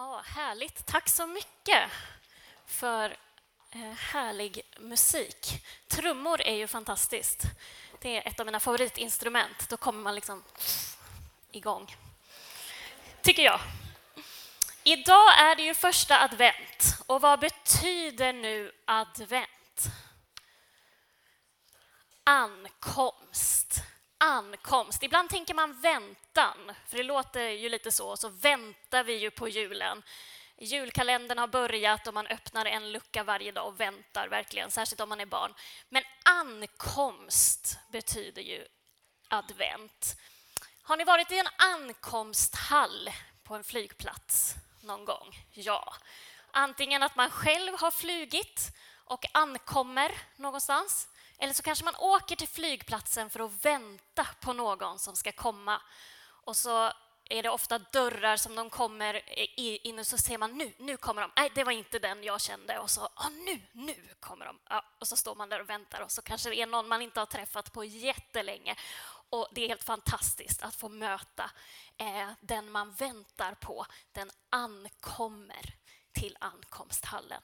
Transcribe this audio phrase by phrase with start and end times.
[0.00, 0.86] Ja, härligt.
[0.86, 1.90] Tack så mycket
[2.66, 3.16] för
[3.70, 5.66] eh, härlig musik.
[5.88, 7.42] Trummor är ju fantastiskt.
[8.00, 9.68] Det är ett av mina favoritinstrument.
[9.68, 10.42] Då kommer man liksom
[11.50, 11.96] igång,
[13.22, 13.60] tycker jag.
[14.82, 17.02] Idag är det ju första advent.
[17.06, 19.86] Och vad betyder nu advent?
[22.24, 23.57] Ankomst
[24.18, 25.02] ankomst.
[25.02, 28.16] Ibland tänker man väntan, för det låter ju lite så.
[28.16, 30.02] Så väntar vi ju på julen.
[30.60, 35.08] Julkalendern har börjat och man öppnar en lucka varje dag och väntar verkligen, särskilt om
[35.08, 35.54] man är barn.
[35.88, 38.66] Men ankomst betyder ju
[39.28, 40.16] advent.
[40.82, 43.10] Har ni varit i en ankomsthall
[43.42, 45.46] på en flygplats någon gång?
[45.52, 45.94] Ja.
[46.50, 51.08] Antingen att man själv har flugit och ankommer någonstans
[51.38, 55.82] eller så kanske man åker till flygplatsen för att vänta på någon som ska komma.
[56.44, 56.92] Och så
[57.30, 59.22] är det ofta dörrar som de kommer
[59.86, 61.30] in och så ser man nu, nu kommer de.
[61.36, 62.78] Nej, det var inte den jag kände.
[62.78, 64.58] Och så, ah, nu, nu kommer de.
[64.68, 67.02] Ja, och så står man där och väntar och så kanske det är någon man
[67.02, 68.76] inte har träffat på jättelänge.
[69.30, 71.50] Och det är helt fantastiskt att få möta
[71.96, 73.86] eh, den man väntar på.
[74.12, 75.74] Den ankommer
[76.12, 77.42] till ankomsthallen.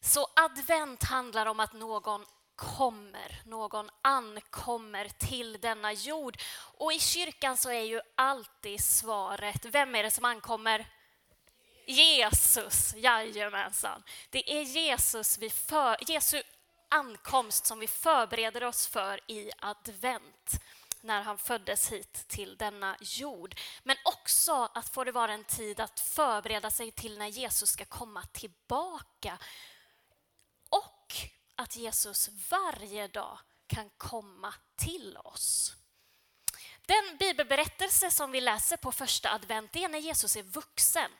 [0.00, 2.26] Så advent handlar om att någon
[2.60, 6.38] kommer, någon ankommer till denna jord.
[6.78, 10.86] Och i kyrkan så är ju alltid svaret, vem är det som ankommer?
[11.86, 14.02] Jesus, jajamensan.
[14.30, 16.42] Det är Jesus vi för, Jesu
[16.88, 20.60] ankomst som vi förbereder oss för i advent
[21.00, 23.54] när han föddes hit till denna jord.
[23.82, 27.84] Men också att få det vara en tid att förbereda sig till när Jesus ska
[27.84, 29.38] komma tillbaka
[31.60, 35.74] att Jesus varje dag kan komma till oss.
[36.86, 41.10] Den bibelberättelse som vi läser på första advent är när Jesus är vuxen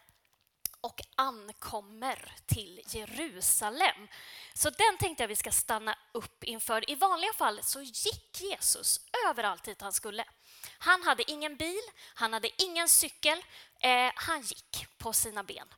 [0.80, 4.08] och ankommer till Jerusalem.
[4.54, 6.90] Så den tänkte jag vi ska stanna upp inför.
[6.90, 10.24] I vanliga fall så gick Jesus överallt dit han skulle.
[10.78, 11.82] Han hade ingen bil,
[12.14, 13.44] han hade ingen cykel,
[13.80, 15.68] eh, han gick på sina ben.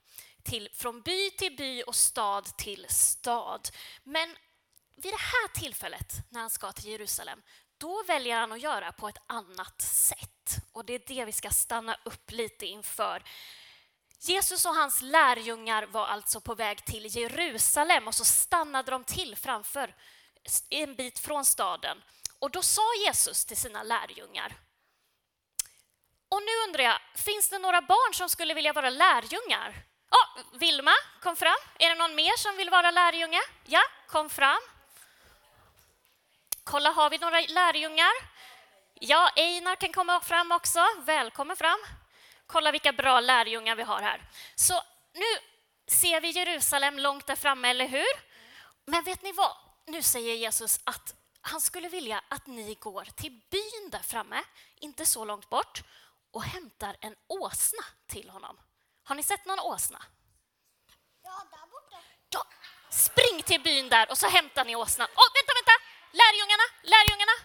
[0.43, 3.69] Till, från by till by och stad till stad.
[4.03, 4.37] Men
[5.43, 7.43] här tillfället, när han ska till Jerusalem,
[7.79, 10.57] då väljer han att göra på ett annat sätt.
[10.73, 13.23] Och det är det vi ska stanna upp lite inför.
[14.21, 19.37] Jesus och hans lärjungar var alltså på väg till Jerusalem och så stannade de till
[19.37, 19.95] framför
[20.71, 22.03] en bit från staden.
[22.39, 24.57] Och då sa Jesus till sina lärjungar.
[26.29, 29.85] Och nu undrar jag, finns det några barn som skulle vilja vara lärjungar?
[30.11, 31.57] Ja, Vilma, kom fram.
[31.79, 33.41] Är det någon mer som vill vara lärjunge?
[33.65, 34.61] Ja, kom fram.
[36.65, 38.13] Kolla, har vi några lärjungar?
[38.95, 40.87] Ja, Einar kan komma fram också.
[40.99, 41.79] Välkommen fram.
[42.47, 44.31] Kolla vilka bra lärjungar vi har här.
[44.55, 44.83] Så
[45.15, 45.39] nu
[45.87, 48.33] ser vi Jerusalem långt där framme, eller hur?
[48.85, 49.57] Men vet ni vad?
[49.87, 54.45] Nu säger Jesus att han skulle vilja att ni går till byn där framme,
[54.77, 55.83] inte så långt bort,
[56.33, 58.61] och hämtar en åsna till honom.
[59.05, 60.03] Har ni sett någon åsna?
[61.23, 61.97] Ja, där borta.
[62.29, 62.45] Då,
[62.91, 65.09] spring till byn där och så hämtar ni åsnan.
[65.17, 65.82] Åh, vänta, vänta!
[66.13, 67.37] Lärjungarna, lärjungarna!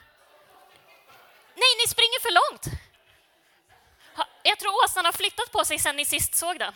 [1.55, 2.65] Nej, ni springer för långt.
[4.43, 6.73] Jag tror åsnan har flyttat på sig sen ni sist såg den.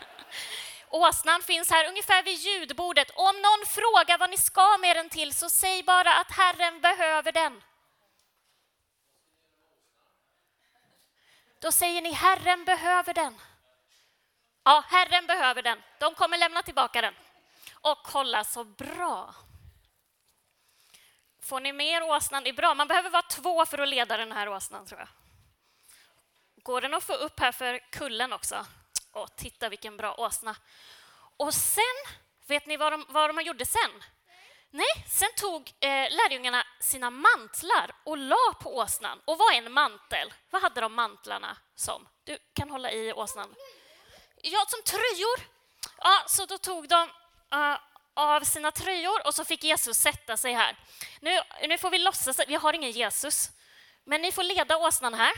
[0.90, 3.10] Åsnan finns här ungefär vid ljudbordet.
[3.10, 7.32] Om någon frågar vad ni ska med den till så säg bara att Herren behöver
[7.32, 7.62] den.
[11.60, 13.40] Då säger ni Herren behöver den.
[14.64, 15.82] Ja, Herren behöver den.
[15.98, 17.14] De kommer lämna tillbaka den.
[17.72, 19.34] Och kolla så bra.
[21.48, 22.44] Får ni mer åsnan?
[22.44, 22.74] Det är bra.
[22.74, 25.08] Man behöver vara två för att leda den här åsnan, tror jag.
[26.62, 28.66] Går den att få upp här för kullen också?
[29.12, 30.56] Åh, titta vilken bra åsna.
[31.36, 32.14] Och sen,
[32.46, 33.90] vet ni vad de, vad de gjorde sen?
[34.70, 39.20] Nej, sen tog eh, lärjungarna sina mantlar och la på åsnan.
[39.24, 40.34] Och vad är en mantel?
[40.50, 42.08] Vad hade de mantlarna som?
[42.24, 43.54] Du kan hålla i åsnan.
[44.42, 45.40] Ja, som tröjor.
[45.98, 47.02] Ja, så då tog de
[47.54, 47.78] uh,
[48.18, 50.76] av sina tröjor och så fick Jesus sätta sig här.
[51.20, 53.50] Nu, nu får vi låtsas att vi har ingen Jesus,
[54.04, 55.32] men ni får leda åsnan här.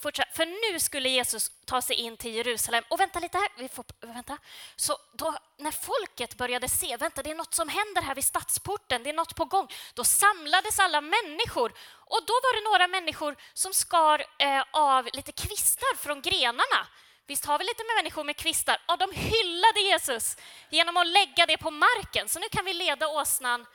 [0.00, 0.36] Fortsätt.
[0.36, 2.84] För nu skulle Jesus ta sig in till Jerusalem.
[2.90, 3.48] Och vänta lite här.
[3.56, 4.38] Vi får, vänta.
[4.76, 9.02] Så då, när folket började se, vänta det är något som händer här vid stadsporten,
[9.02, 9.68] det är något på gång.
[9.94, 15.32] Då samlades alla människor och då var det några människor som skar eh, av lite
[15.32, 16.86] kvistar från grenarna
[17.26, 18.78] Visst har vi lite med människor med kvistar?
[18.86, 20.36] Ja, de hyllade Jesus
[20.70, 22.28] genom att lägga det på marken.
[22.28, 23.66] Så nu kan vi leda åsnan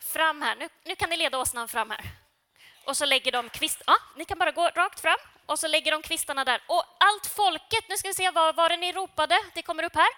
[0.00, 0.56] fram här.
[0.56, 2.04] Nu, nu kan ni leda åsnan fram här.
[2.84, 3.82] Och så lägger de kvist...
[3.86, 6.62] Ja, ni kan bara gå rakt fram och så lägger de kvistarna där.
[6.66, 9.94] Och allt folket, nu ska vi se vad var det ni ropade, det kommer upp
[9.94, 10.08] här.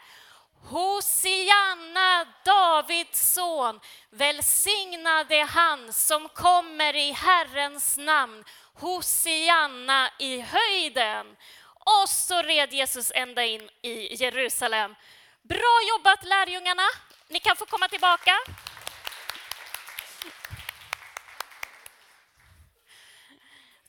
[0.65, 3.81] Hosianna, Davids son,
[4.11, 8.45] välsignade han som kommer i Herrens namn.
[8.75, 11.37] Hosianna i höjden.
[11.85, 14.95] Och så red Jesus ända in i Jerusalem.
[15.43, 16.87] Bra jobbat lärjungarna!
[17.29, 18.39] Ni kan få komma tillbaka.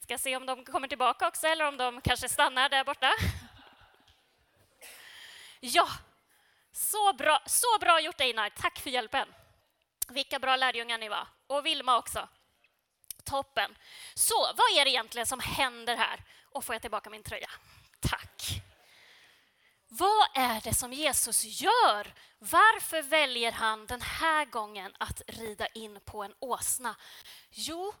[0.02, 3.14] Ska se om de kommer tillbaka också eller om de kanske stannar där borta.
[5.60, 5.88] Ja,
[6.72, 8.50] så bra, så bra gjort Einar.
[8.50, 9.28] Tack för hjälpen.
[10.08, 11.26] Vilka bra lärjungar ni var.
[11.46, 12.28] Och Vilma också.
[13.24, 13.76] Toppen.
[14.14, 16.20] Så vad är det egentligen som händer här?
[16.52, 17.50] Och får jag tillbaka min tröja?
[18.08, 18.62] Tack.
[19.88, 22.14] Vad är det som Jesus gör?
[22.38, 26.96] Varför väljer han den här gången att rida in på en åsna?
[27.50, 27.92] Jo,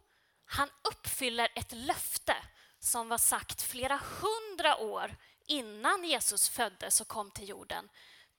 [0.44, 2.36] han uppfyller ett löfte
[2.78, 5.16] som var sagt flera hundra år
[5.46, 7.88] innan Jesus föddes och kom till jorden.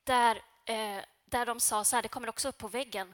[0.03, 0.35] Där,
[0.65, 3.13] eh, där de sa så här, det kommer också upp på väggen.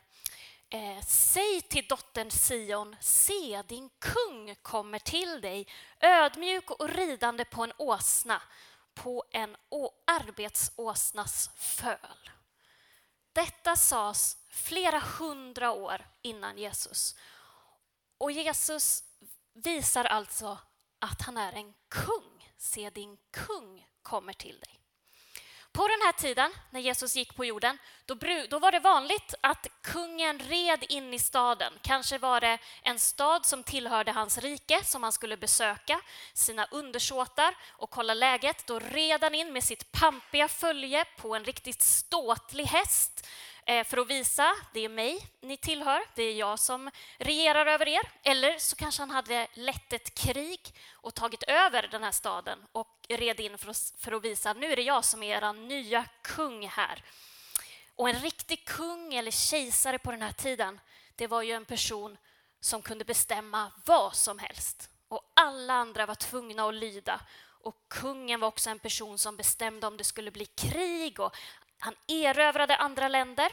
[0.73, 5.67] Eh, Säg till dottern Sion, se din kung kommer till dig,
[5.99, 8.41] ödmjuk och ridande på en åsna,
[8.93, 9.57] på en
[10.07, 12.29] arbetsåsnas föl.
[13.33, 17.15] Detta sades flera hundra år innan Jesus.
[18.17, 19.03] Och Jesus
[19.53, 20.57] visar alltså
[20.99, 22.53] att han är en kung.
[22.57, 24.80] Se, din kung kommer till dig.
[25.73, 28.15] På den här tiden, när Jesus gick på jorden, då,
[28.49, 31.73] då, var det vanligt att kungen red in i staden.
[31.81, 36.01] Kanske var det en stad som tillhörde hans rike som han skulle besöka,
[36.33, 38.67] sina undersåtar och kolla läget.
[38.67, 43.27] Då red han in med sitt pampiga följe på en riktigt ståtlig häst
[43.71, 47.87] Eh, för att visa, det är mig ni tillhör, det är jag som regerar över
[47.87, 48.01] er.
[48.23, 50.59] Eller så kanske han hade lett ett krig
[50.93, 54.71] och tagit över den här staden och red in för att, för att visa, nu
[54.71, 57.03] är det jag som är er nya kung här.
[57.95, 60.79] Och en riktig kung eller kejsare på den här tiden,
[61.15, 62.17] det var ju en person
[62.59, 64.89] som kunde bestämma vad som helst.
[65.07, 67.21] Och alla andra var tvungna att lyda.
[67.63, 71.35] Och kungen var också en person som bestämde om det skulle bli krig och
[71.81, 73.51] han erövrade andra länder.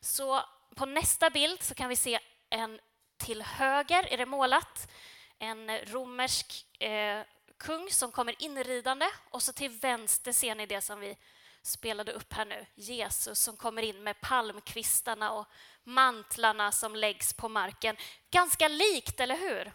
[0.00, 0.44] Så
[0.76, 2.18] på nästa bild så kan vi se
[2.50, 2.80] en
[3.16, 4.90] till höger är det målat
[5.38, 7.22] en romersk eh,
[7.56, 11.16] kung som kommer inridande och så till vänster ser ni det som vi
[11.62, 12.66] spelade upp här nu.
[12.74, 15.46] Jesus som kommer in med palmkvistarna och
[15.84, 17.96] mantlarna som läggs på marken.
[18.30, 19.72] Ganska likt, eller hur?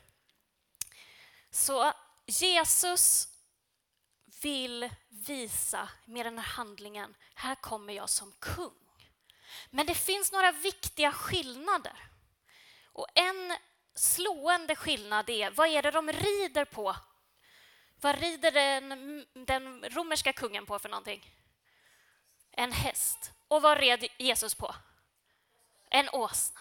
[1.51, 1.93] Så
[2.25, 3.27] Jesus
[4.41, 8.73] vill visa med den här handlingen, här kommer jag som kung.
[9.69, 12.09] Men det finns några viktiga skillnader.
[12.85, 13.57] Och en
[13.95, 16.95] slående skillnad är, vad är det de rider på?
[18.01, 21.33] Vad rider den, den romerska kungen på för någonting?
[22.51, 23.31] En häst.
[23.47, 24.75] Och vad red Jesus på?
[25.89, 26.59] En åsna.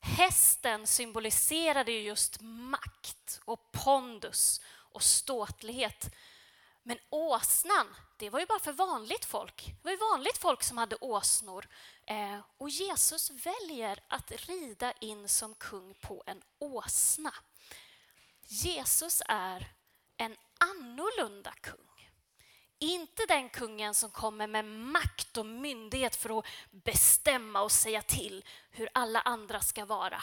[0.00, 6.14] Hästen symboliserade just makt och pondus och ståtlighet
[6.82, 9.66] men åsnan, det var ju bara för vanligt folk.
[9.66, 11.68] Det var ju vanligt folk som hade åsnor.
[12.06, 17.34] Eh, och Jesus väljer att rida in som kung på en åsna.
[18.46, 19.72] Jesus är
[20.16, 22.10] en annorlunda kung.
[22.78, 28.44] Inte den kungen som kommer med makt och myndighet för att bestämma och säga till
[28.70, 30.22] hur alla andra ska vara.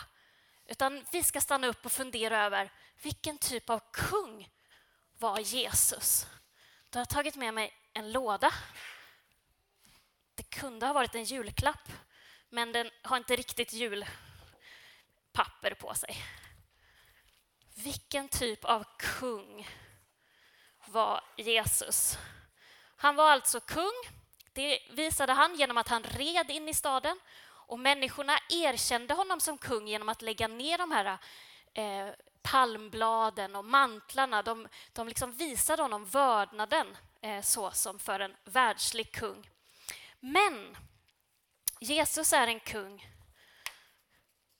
[0.65, 4.49] Utan vi ska stanna upp och fundera över vilken typ av kung
[5.17, 6.27] var Jesus?
[6.89, 8.53] Då har jag tagit med mig en låda.
[10.35, 11.91] Det kunde ha varit en julklapp,
[12.49, 16.17] men den har inte riktigt julpapper på sig.
[17.75, 19.67] Vilken typ av kung
[20.85, 22.17] var Jesus?
[22.95, 23.93] Han var alltså kung.
[24.53, 27.19] Det visade han genom att han red in i staden
[27.67, 31.17] och människorna erkände honom som kung genom att lägga ner de här
[31.73, 32.13] eh,
[32.51, 39.11] palmbladen och mantlarna, de, de liksom visade honom vördnaden eh, så som för en världslig
[39.11, 39.49] kung.
[40.19, 40.77] Men
[41.79, 43.13] Jesus är en kung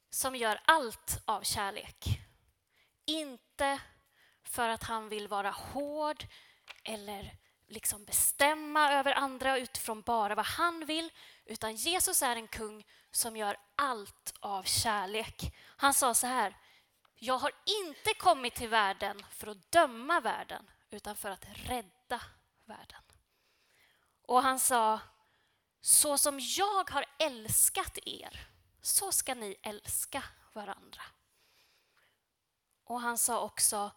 [0.09, 2.05] som gör allt av kärlek.
[3.05, 3.79] Inte
[4.43, 6.25] för att han vill vara hård
[6.83, 7.33] eller
[7.67, 11.11] liksom bestämma över andra utifrån bara vad han vill,
[11.45, 15.55] utan Jesus är en kung som gör allt av kärlek.
[15.77, 16.55] Han sa så här,
[17.19, 22.21] jag har inte kommit till världen för att döma världen, utan för att rädda
[22.65, 23.01] världen.
[24.21, 24.99] Och han sa,
[25.81, 28.47] så som jag har älskat er,
[28.81, 31.01] så ska ni älska varandra.
[32.83, 33.91] Och han sa också,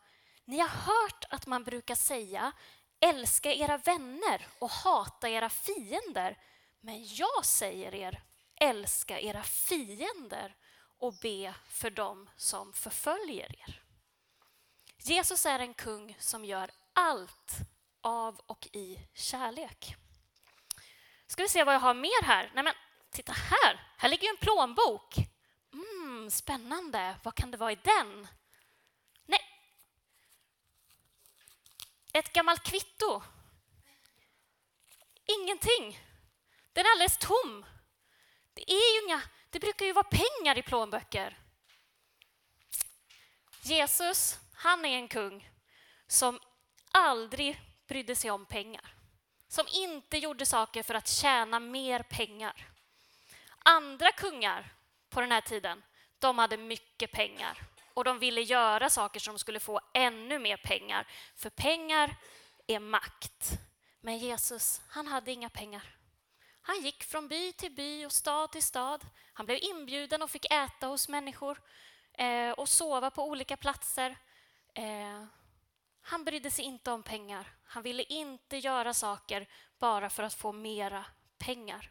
[0.45, 2.53] Ni har hört att man brukar säga
[3.01, 6.39] älska era vänner och hata era fiender.
[6.81, 8.23] Men jag säger er,
[8.55, 10.57] älska era fiender
[11.01, 13.83] och be för dem som förföljer er.
[14.99, 17.53] Jesus är en kung som gör allt
[18.01, 19.97] av och i kärlek.
[21.27, 22.51] Ska vi se vad jag har mer här?
[22.55, 22.75] Nej men,
[23.11, 23.95] titta här!
[23.99, 25.15] Här ligger ju en plånbok.
[25.73, 27.17] Mm, spännande.
[27.23, 28.29] Vad kan det vara i den?
[29.27, 29.41] Nej.
[32.13, 33.23] Ett gammalt kvitto.
[35.27, 35.99] Ingenting.
[36.73, 37.67] Den är alldeles tom.
[38.55, 39.23] Det är ju inga...
[39.51, 41.39] Det brukar ju vara pengar i plånböcker.
[43.63, 45.51] Jesus, han är en kung
[46.07, 46.41] som
[46.93, 48.95] aldrig brydde sig om pengar.
[49.49, 52.69] Som inte gjorde saker för att tjäna mer pengar.
[53.59, 54.73] Andra kungar
[55.09, 55.83] på den här tiden,
[56.19, 57.59] de hade mycket pengar
[57.95, 61.07] och de ville göra saker som skulle få ännu mer pengar.
[61.37, 62.17] För pengar
[62.67, 63.51] är makt.
[64.01, 66.00] Men Jesus, han hade inga pengar.
[66.63, 69.07] Han gick från by till by och stad till stad.
[69.33, 71.61] Han blev inbjuden och fick äta hos människor
[72.13, 74.17] eh, och sova på olika platser.
[74.75, 75.25] Eh,
[76.03, 77.57] han brydde sig inte om pengar.
[77.65, 79.49] Han ville inte göra saker
[79.79, 81.05] bara för att få mera
[81.39, 81.91] pengar.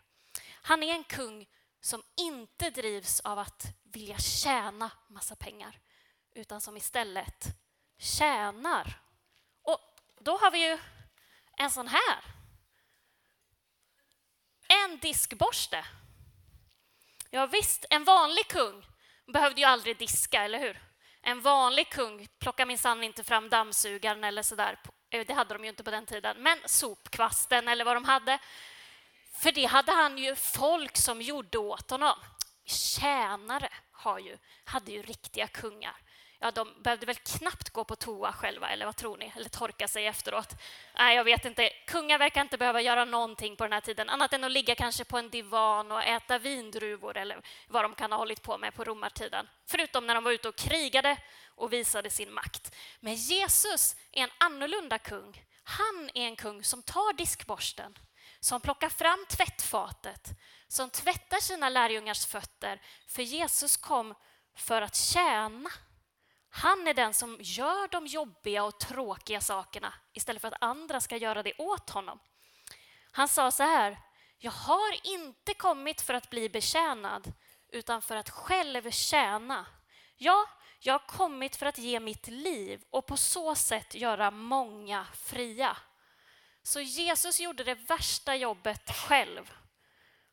[0.61, 1.49] Han är en kung
[1.81, 5.79] som inte drivs av att vilja tjäna massa pengar
[6.31, 7.45] utan som istället
[7.97, 9.01] tjänar.
[9.61, 9.79] Och
[10.19, 10.77] då har vi ju
[11.57, 12.38] en sån här.
[14.73, 15.85] En diskborste.
[17.29, 18.85] Ja, visst, en vanlig kung
[19.33, 20.81] behövde ju aldrig diska, eller hur?
[21.21, 24.79] En vanlig kung plockar minsann inte fram dammsugaren eller sådär.
[25.09, 26.37] Eh, det hade de ju inte på den tiden.
[26.39, 28.39] Men sopkvasten eller vad de hade.
[29.33, 32.19] För det hade han ju folk som gjorde åt honom.
[32.65, 35.95] Tjänare har ju, hade ju riktiga kungar
[36.39, 39.33] ja, de behövde väl knappt gå på toa själva, eller vad tror ni?
[39.35, 40.55] Eller torka sig efteråt.
[40.97, 41.69] Nej, jag vet inte.
[41.87, 45.03] Kungar verkar inte behöva göra någonting på den här tiden, annat än att ligga kanske
[45.03, 48.83] på en divan och äta vindruvor eller vad de kan ha hållit på med på
[48.83, 49.47] romartiden.
[49.67, 51.17] Förutom när de var ute och krigade
[51.55, 52.75] och visade sin makt.
[52.99, 55.45] Men Jesus är en annorlunda kung.
[55.63, 57.97] Han är en kung som tar diskborsten,
[58.39, 60.29] som plockar fram tvättfatet,
[60.67, 64.15] som tvättar sina lärjungars fötter, för Jesus kom
[64.55, 65.69] för att tjäna
[66.49, 71.17] han är den som gör de jobbiga och tråkiga sakerna istället för att andra ska
[71.17, 72.19] göra det åt honom.
[73.11, 73.97] Han sa så här,
[74.37, 77.33] jag har inte kommit för att bli betjänad
[77.67, 79.65] utan för att själv tjäna.
[80.17, 85.07] Ja, jag har kommit för att ge mitt liv och på så sätt göra många
[85.13, 85.77] fria.
[86.63, 89.53] Så Jesus gjorde det värsta jobbet själv.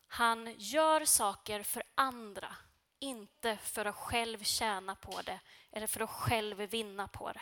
[0.07, 2.55] Han gör saker för andra
[2.99, 5.39] inte för att själv tjäna på det
[5.71, 7.41] eller för att själv vinna på det.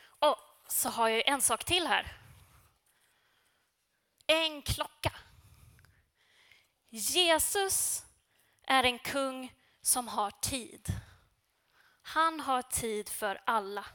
[0.00, 0.36] Och
[0.68, 2.16] så har jag en sak till här.
[4.26, 5.12] En klocka.
[6.88, 8.04] Jesus
[8.62, 10.86] är en kung som har tid.
[12.02, 13.86] Han har tid för alla.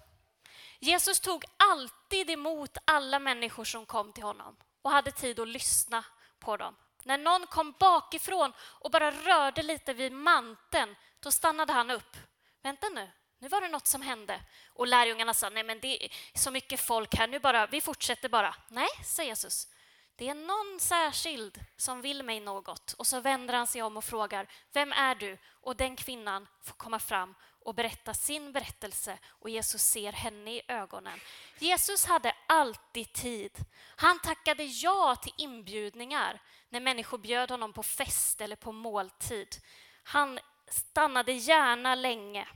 [0.80, 6.06] Jesus tog alltid emot alla människor som kom till honom och hade tid att lyssna
[6.40, 6.76] på dem.
[7.04, 12.18] När någon kom bakifrån och bara rörde lite vid manteln, då stannade han upp.
[12.62, 14.42] Vänta nu, nu var det något som hände.
[14.74, 18.30] Och lärjungarna sa, nej men det är så mycket folk här, nu bara, vi fortsätter
[18.30, 18.56] bara.
[18.68, 19.68] Nej, säger Jesus.
[20.16, 22.94] Det är någon särskild som vill mig något.
[22.94, 25.38] Och så vänder han sig om och frågar, vem är du?
[25.62, 30.62] Och den kvinnan får komma fram och berätta sin berättelse och Jesus ser henne i
[30.68, 31.20] ögonen.
[31.60, 33.58] Jesus hade alltid tid.
[33.96, 39.56] Han tackade ja till inbjudningar när människor bjöd honom på fest eller på måltid.
[40.04, 42.48] Han stannade gärna länge.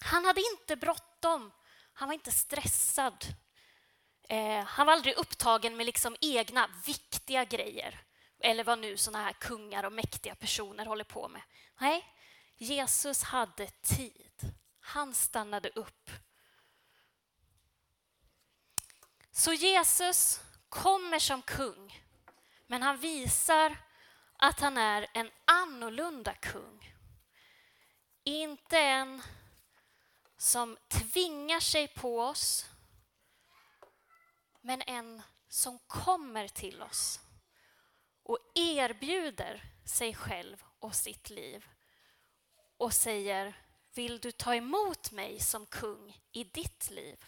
[0.00, 1.52] Han hade inte bråttom.
[1.92, 3.24] Han var inte stressad.
[4.28, 8.00] Eh, han var aldrig upptagen med liksom egna viktiga grejer
[8.42, 11.42] eller vad nu såna här kungar och mäktiga personer håller på med.
[11.80, 12.04] Nej,
[12.62, 14.54] Jesus hade tid.
[14.80, 16.10] Han stannade upp.
[19.30, 22.04] Så Jesus kommer som kung,
[22.66, 23.76] men han visar
[24.36, 26.94] att han är en annorlunda kung.
[28.24, 29.22] Inte en
[30.36, 32.66] som tvingar sig på oss,
[34.60, 37.20] men en som kommer till oss
[38.22, 41.68] och erbjuder sig själv och sitt liv
[42.82, 43.54] och säger
[43.94, 47.24] Vill du ta emot mig som kung i ditt liv?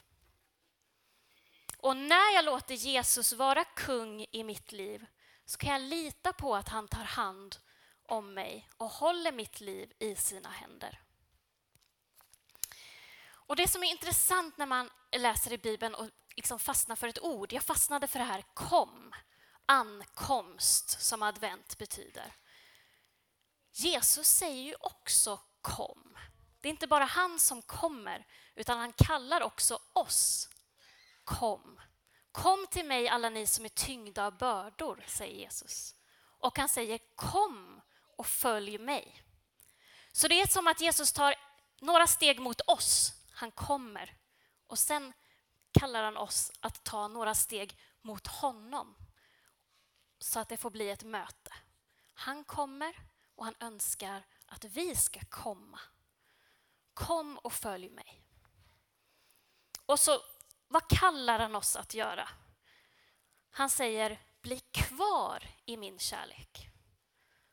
[1.77, 5.07] Och när jag låter Jesus vara kung i mitt liv
[5.45, 7.57] så kan jag lita på att han tar hand
[8.07, 11.01] om mig och håller mitt liv i sina händer.
[13.27, 17.23] Och Det som är intressant när man läser i Bibeln och liksom fastnar för ett
[17.23, 19.15] ord, jag fastnade för det här kom,
[19.67, 22.35] ankomst, som advent betyder.
[23.89, 26.17] Jesus säger ju också kom.
[26.61, 30.49] Det är inte bara han som kommer, utan han kallar också oss.
[31.25, 31.81] Kom.
[32.33, 35.95] Kom till mig alla ni som är tyngda av bördor, säger Jesus.
[36.39, 37.81] Och han säger kom
[38.17, 39.23] och följ mig.
[40.13, 41.35] Så det är som att Jesus tar
[41.81, 43.13] några steg mot oss.
[43.31, 44.17] Han kommer.
[44.67, 45.13] Och sen
[45.73, 48.95] kallar han oss att ta några steg mot honom.
[50.19, 51.55] Så att det får bli ett möte.
[52.15, 52.97] Han kommer
[53.37, 55.81] och han önskar att vi ska komma.
[56.95, 58.23] Kom och följ mig.
[59.87, 60.21] Och så,
[60.69, 62.29] vad kallar han oss att göra?
[63.51, 66.69] Han säger, bli kvar i min kärlek.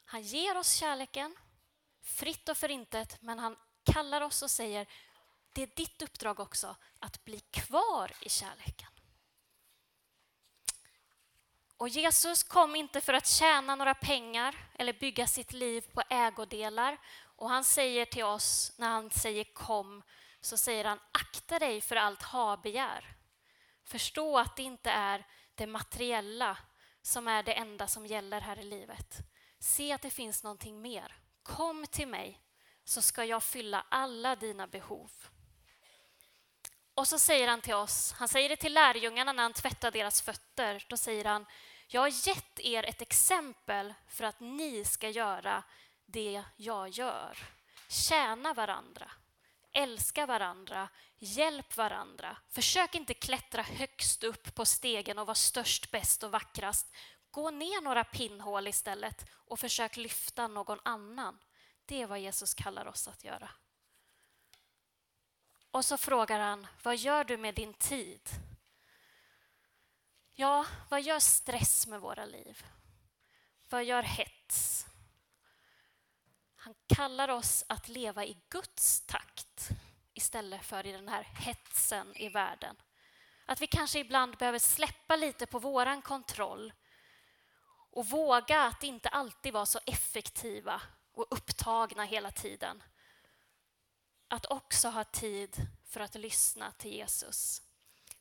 [0.06, 1.36] Han ger oss kärleken,
[2.02, 4.88] fritt och förintet, men han kallar oss och säger,
[5.54, 8.91] det är ditt uppdrag också att bli kvar i kärleken.
[11.82, 16.98] Och Jesus kom inte för att tjäna några pengar eller bygga sitt liv på ägodelar.
[17.36, 20.04] Och han säger till oss, när han säger kom,
[20.42, 23.16] så säger han akta dig för allt habegär.
[23.84, 26.58] Förstå att det inte är det materiella
[27.02, 29.18] som är det enda som gäller här i livet.
[29.60, 31.16] Se att det finns någonting mer.
[31.44, 32.40] Kom till mig
[32.84, 35.12] så ska jag fylla alla dina behov.
[36.94, 40.22] Och så säger han till oss, han säger det till lärjungarna när han tvättar deras
[40.22, 40.86] fötter.
[40.90, 41.46] Då säger han,
[41.94, 45.64] jag har gett er ett exempel för att ni ska göra
[46.06, 47.38] det jag gör.
[47.88, 49.12] Tjäna varandra,
[49.72, 52.38] älska varandra, hjälp varandra.
[52.50, 56.94] Försök inte klättra högst upp på stegen och vara störst, bäst och vackrast.
[57.32, 61.40] Gå ner några pinnhål istället och försök lyfta någon annan.
[61.86, 63.50] Det är vad Jesus kallar oss att göra.
[65.72, 68.30] Och så frågar han, vad gör du med din tid?
[70.42, 72.66] Ja, vad gör stress med våra liv?
[73.70, 74.86] Vad gör hets?
[76.56, 79.70] Han kallar oss att leva i Guds takt
[80.14, 82.76] istället för i den här hetsen i världen.
[83.46, 86.74] Att vi kanske ibland behöver släppa lite på våran kontroll
[87.92, 90.82] och våga att inte alltid vara så effektiva
[91.14, 92.84] och upptagna hela tiden.
[94.28, 97.62] Att också ha tid för att lyssna till Jesus.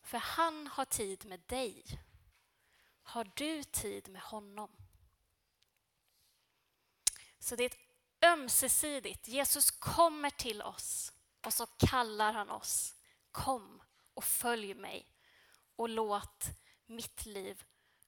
[0.03, 2.01] För han har tid med dig.
[3.11, 4.71] Har du tid med honom?
[7.39, 7.79] Så det är ett
[8.23, 9.29] ömsesidigt.
[9.29, 11.13] Jesus kommer till oss
[11.47, 12.95] och så kallar han oss.
[13.31, 13.83] Kom
[14.15, 15.07] och följ mig
[15.77, 16.45] och låt
[16.87, 17.65] mitt liv,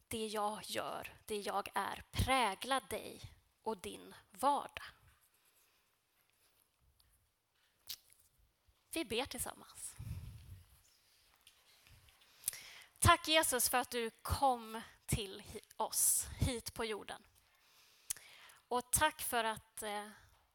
[0.09, 3.21] det jag gör, det jag är, prägla dig
[3.63, 4.85] och din vardag.
[8.93, 9.95] Vi ber tillsammans.
[12.99, 14.83] Tack Jesus för att du kom
[15.15, 15.43] till
[15.77, 17.23] oss hit på jorden.
[18.69, 20.09] Och tack för att eh,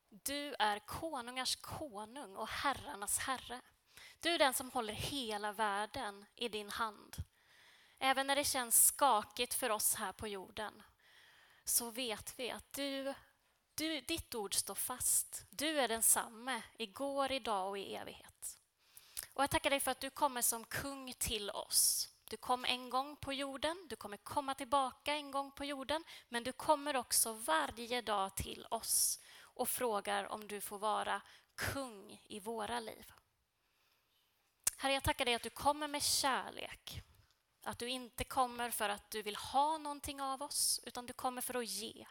[0.10, 3.62] du är konungars konung och herrarnas herre.
[4.20, 7.16] Du är den som håller hela världen i din hand.
[8.00, 10.84] Även när det känns skakigt för oss här på jorden
[11.64, 13.14] så vet vi att du,
[13.76, 15.46] du, ditt ord står fast.
[15.50, 18.58] Du är densamme igår, idag och i evighet.
[19.34, 22.10] Och jag tackar dig för att du kommer som kung till oss.
[22.30, 26.44] Du kom en gång på jorden, du kommer komma tillbaka en gång på jorden, men
[26.44, 31.22] du kommer också varje dag till oss och frågar om du får vara
[31.56, 33.12] kung i våra liv.
[34.78, 37.02] Herre, jag tackar dig att du kommer med kärlek.
[37.64, 41.42] Att du inte kommer för att du vill ha någonting av oss, utan du kommer
[41.42, 42.08] för att ge.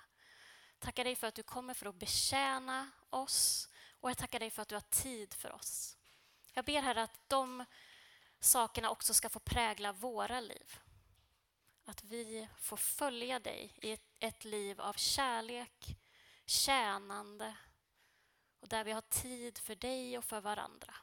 [0.78, 3.68] Tackar dig för att du kommer för att betjäna oss
[4.00, 5.96] och jag tackar dig för att du har tid för oss.
[6.52, 7.64] Jag ber Herre att de
[8.46, 10.78] sakerna också ska få prägla våra liv.
[11.84, 15.98] Att vi får följa dig i ett, liv av kärlek,
[16.46, 17.56] tjänande
[18.60, 20.94] och där vi har tid för dig och för varandra.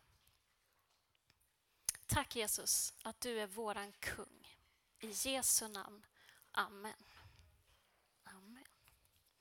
[2.05, 4.57] Tack Jesus att du är våran kung.
[4.99, 6.05] I Jesu namn.
[6.51, 6.93] Amen.